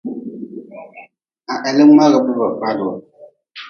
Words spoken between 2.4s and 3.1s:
fad-wu.